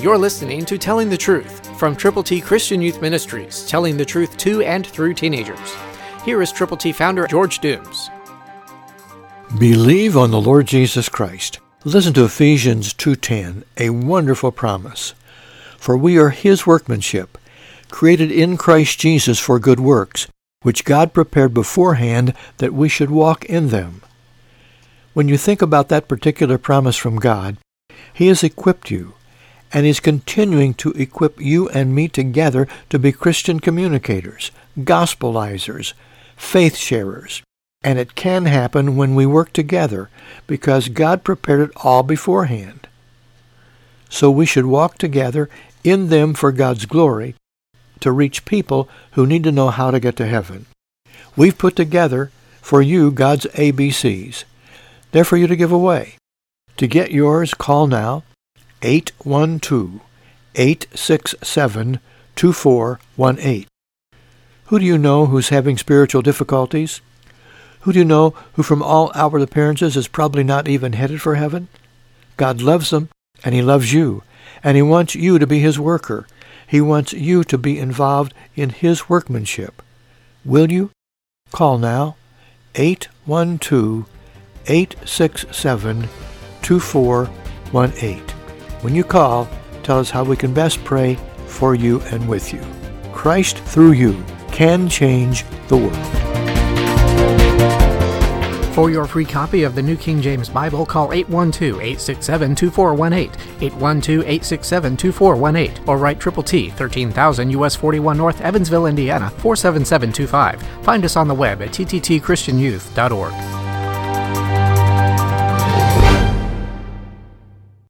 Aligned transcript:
You're 0.00 0.16
listening 0.16 0.64
to 0.66 0.78
Telling 0.78 1.08
the 1.10 1.16
Truth 1.16 1.76
from 1.76 1.96
Triple 1.96 2.22
T 2.22 2.40
Christian 2.40 2.80
Youth 2.80 3.02
Ministries, 3.02 3.66
telling 3.66 3.96
the 3.96 4.04
truth 4.04 4.36
to 4.36 4.62
and 4.62 4.86
through 4.86 5.14
teenagers. 5.14 5.74
Here 6.24 6.40
is 6.40 6.52
Triple 6.52 6.76
T 6.76 6.92
founder 6.92 7.26
George 7.26 7.58
Dooms. 7.58 8.08
Believe 9.58 10.16
on 10.16 10.30
the 10.30 10.40
Lord 10.40 10.68
Jesus 10.68 11.08
Christ. 11.08 11.58
Listen 11.84 12.12
to 12.12 12.24
Ephesians 12.26 12.92
2:10, 12.94 13.64
a 13.76 13.90
wonderful 13.90 14.52
promise. 14.52 15.14
For 15.78 15.96
we 15.96 16.16
are 16.16 16.30
his 16.30 16.64
workmanship, 16.64 17.36
created 17.90 18.30
in 18.30 18.56
Christ 18.56 19.00
Jesus 19.00 19.40
for 19.40 19.58
good 19.58 19.80
works, 19.80 20.28
which 20.62 20.84
God 20.84 21.12
prepared 21.12 21.52
beforehand 21.52 22.34
that 22.58 22.72
we 22.72 22.88
should 22.88 23.10
walk 23.10 23.44
in 23.46 23.70
them. 23.70 24.00
When 25.12 25.26
you 25.28 25.36
think 25.36 25.60
about 25.60 25.88
that 25.88 26.06
particular 26.06 26.56
promise 26.56 26.96
from 26.96 27.16
God, 27.16 27.56
he 28.14 28.28
has 28.28 28.44
equipped 28.44 28.92
you 28.92 29.14
and 29.72 29.86
is 29.86 30.00
continuing 30.00 30.74
to 30.74 30.90
equip 30.92 31.40
you 31.40 31.68
and 31.70 31.94
me 31.94 32.08
together 32.08 32.66
to 32.90 32.98
be 32.98 33.12
Christian 33.12 33.60
communicators, 33.60 34.50
gospelizers, 34.78 35.92
faith 36.36 36.76
sharers. 36.76 37.42
And 37.82 37.98
it 37.98 38.14
can 38.14 38.46
happen 38.46 38.96
when 38.96 39.14
we 39.14 39.26
work 39.26 39.52
together 39.52 40.08
because 40.46 40.88
God 40.88 41.22
prepared 41.22 41.60
it 41.60 41.72
all 41.76 42.02
beforehand. 42.02 42.88
So 44.08 44.30
we 44.30 44.46
should 44.46 44.66
walk 44.66 44.98
together 44.98 45.50
in 45.84 46.08
them 46.08 46.34
for 46.34 46.50
God's 46.50 46.86
glory 46.86 47.34
to 48.00 48.10
reach 48.10 48.44
people 48.44 48.88
who 49.12 49.26
need 49.26 49.44
to 49.44 49.52
know 49.52 49.68
how 49.68 49.90
to 49.90 50.00
get 50.00 50.16
to 50.16 50.26
heaven. 50.26 50.66
We've 51.36 51.56
put 51.58 51.76
together 51.76 52.30
for 52.60 52.80
you 52.80 53.10
God's 53.10 53.44
ABCs. 53.52 54.44
They're 55.12 55.24
for 55.24 55.36
you 55.36 55.46
to 55.46 55.56
give 55.56 55.72
away. 55.72 56.14
To 56.78 56.86
get 56.86 57.10
yours, 57.10 57.54
call 57.54 57.86
now 57.86 58.22
812 58.82 60.00
867 60.54 62.00
2418. 62.36 63.66
Who 64.66 64.78
do 64.78 64.84
you 64.84 64.98
know 64.98 65.26
who's 65.26 65.48
having 65.48 65.78
spiritual 65.78 66.22
difficulties? 66.22 67.00
Who 67.80 67.92
do 67.92 67.98
you 68.00 68.04
know 68.04 68.30
who, 68.54 68.62
from 68.62 68.82
all 68.82 69.10
outward 69.14 69.42
appearances, 69.42 69.96
is 69.96 70.08
probably 70.08 70.44
not 70.44 70.68
even 70.68 70.92
headed 70.92 71.20
for 71.22 71.36
heaven? 71.36 71.68
God 72.36 72.60
loves 72.60 72.90
them, 72.90 73.08
and 73.44 73.54
He 73.54 73.62
loves 73.62 73.92
you, 73.92 74.22
and 74.62 74.76
He 74.76 74.82
wants 74.82 75.14
you 75.14 75.38
to 75.38 75.46
be 75.46 75.60
His 75.60 75.78
worker. 75.78 76.26
He 76.66 76.80
wants 76.80 77.12
you 77.12 77.44
to 77.44 77.56
be 77.58 77.78
involved 77.78 78.34
in 78.54 78.70
His 78.70 79.08
workmanship. 79.08 79.82
Will 80.44 80.70
you? 80.70 80.90
Call 81.50 81.78
now 81.78 82.16
812 82.74 84.04
867 84.68 86.08
2418. 86.62 88.27
When 88.80 88.94
you 88.94 89.02
call, 89.02 89.48
tell 89.82 89.98
us 89.98 90.08
how 90.08 90.22
we 90.22 90.36
can 90.36 90.54
best 90.54 90.84
pray 90.84 91.16
for 91.48 91.74
you 91.74 92.00
and 92.12 92.28
with 92.28 92.52
you. 92.52 92.62
Christ 93.12 93.58
through 93.58 93.92
you 93.92 94.24
can 94.52 94.88
change 94.88 95.44
the 95.66 95.76
world. 95.76 95.94
For 98.76 98.88
your 98.90 99.06
free 99.06 99.24
copy 99.24 99.64
of 99.64 99.74
the 99.74 99.82
New 99.82 99.96
King 99.96 100.22
James 100.22 100.48
Bible, 100.48 100.86
call 100.86 101.12
812 101.12 101.80
867 101.80 102.54
2418, 102.54 103.32
812 103.64 104.18
867 104.20 104.96
2418, 104.96 105.88
or 105.88 105.98
write 105.98 106.20
Triple 106.20 106.44
T, 106.44 106.70
13000 106.70 107.50
US 107.50 107.74
41 107.74 108.16
North, 108.16 108.40
Evansville, 108.40 108.86
Indiana, 108.86 109.30
47725. 109.38 110.84
Find 110.84 111.04
us 111.04 111.16
on 111.16 111.26
the 111.26 111.34
web 111.34 111.60
at 111.62 111.70
tttchristianyouth.org. 111.70 113.57